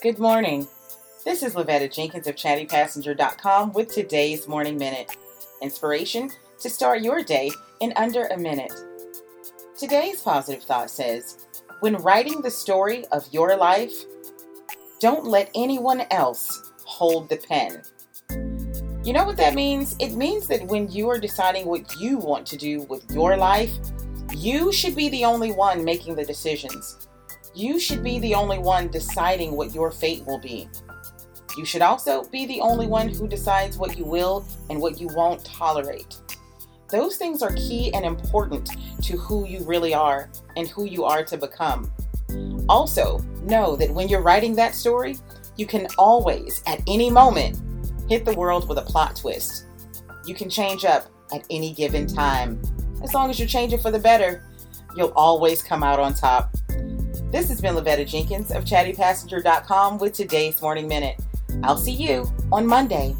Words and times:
Good 0.00 0.20
morning. 0.20 0.68
This 1.24 1.42
is 1.42 1.54
Lavetta 1.56 1.92
Jenkins 1.92 2.28
of 2.28 2.36
ChattyPassenger.com 2.36 3.72
with 3.72 3.92
today's 3.92 4.46
Morning 4.46 4.78
Minute. 4.78 5.16
Inspiration 5.60 6.30
to 6.60 6.70
start 6.70 7.02
your 7.02 7.24
day 7.24 7.50
in 7.80 7.92
under 7.96 8.26
a 8.26 8.38
minute. 8.38 8.72
Today's 9.76 10.22
positive 10.22 10.62
thought 10.62 10.88
says 10.88 11.48
When 11.80 11.96
writing 11.96 12.42
the 12.42 12.50
story 12.50 13.06
of 13.06 13.26
your 13.32 13.56
life, 13.56 13.92
don't 15.00 15.24
let 15.24 15.50
anyone 15.56 16.04
else 16.12 16.70
hold 16.84 17.28
the 17.28 17.38
pen. 17.38 17.82
You 19.04 19.12
know 19.12 19.24
what 19.24 19.36
that 19.38 19.54
means? 19.54 19.96
It 19.98 20.12
means 20.12 20.46
that 20.46 20.64
when 20.64 20.88
you 20.92 21.08
are 21.08 21.18
deciding 21.18 21.66
what 21.66 21.96
you 21.98 22.18
want 22.18 22.46
to 22.46 22.56
do 22.56 22.82
with 22.82 23.10
your 23.10 23.36
life, 23.36 23.72
you 24.36 24.70
should 24.70 24.94
be 24.94 25.08
the 25.08 25.24
only 25.24 25.50
one 25.50 25.84
making 25.84 26.14
the 26.14 26.24
decisions. 26.24 27.08
You 27.54 27.78
should 27.80 28.04
be 28.04 28.18
the 28.18 28.34
only 28.34 28.58
one 28.58 28.88
deciding 28.88 29.52
what 29.52 29.74
your 29.74 29.90
fate 29.90 30.24
will 30.26 30.38
be. 30.38 30.68
You 31.56 31.64
should 31.64 31.82
also 31.82 32.24
be 32.24 32.46
the 32.46 32.60
only 32.60 32.86
one 32.86 33.08
who 33.08 33.26
decides 33.26 33.78
what 33.78 33.98
you 33.98 34.04
will 34.04 34.46
and 34.70 34.80
what 34.80 35.00
you 35.00 35.08
won't 35.08 35.44
tolerate. 35.44 36.16
Those 36.90 37.16
things 37.16 37.42
are 37.42 37.52
key 37.54 37.92
and 37.92 38.04
important 38.04 38.70
to 39.02 39.16
who 39.16 39.46
you 39.46 39.64
really 39.64 39.92
are 39.92 40.30
and 40.56 40.68
who 40.68 40.84
you 40.84 41.04
are 41.04 41.24
to 41.24 41.36
become. 41.36 41.92
Also, 42.68 43.18
know 43.42 43.76
that 43.76 43.90
when 43.90 44.08
you're 44.08 44.22
writing 44.22 44.54
that 44.54 44.74
story, 44.74 45.16
you 45.56 45.66
can 45.66 45.88
always, 45.98 46.62
at 46.66 46.80
any 46.86 47.10
moment, 47.10 47.60
hit 48.08 48.24
the 48.24 48.34
world 48.34 48.68
with 48.68 48.78
a 48.78 48.82
plot 48.82 49.16
twist. 49.16 49.66
You 50.24 50.34
can 50.34 50.48
change 50.48 50.84
up 50.84 51.06
at 51.32 51.44
any 51.50 51.74
given 51.74 52.06
time. 52.06 52.60
As 53.02 53.14
long 53.14 53.30
as 53.30 53.38
you're 53.38 53.48
changing 53.48 53.80
for 53.80 53.90
the 53.90 53.98
better, 53.98 54.44
you'll 54.96 55.12
always 55.16 55.62
come 55.62 55.82
out 55.82 55.98
on 55.98 56.14
top. 56.14 56.54
This 57.30 57.48
has 57.50 57.60
been 57.60 57.74
Lavetta 57.74 58.06
Jenkins 58.06 58.50
of 58.50 58.64
ChattyPassenger.com 58.64 59.98
with 59.98 60.14
today's 60.14 60.62
Morning 60.62 60.88
Minute. 60.88 61.20
I'll 61.62 61.76
see 61.76 61.92
you 61.92 62.24
on 62.50 62.66
Monday. 62.66 63.14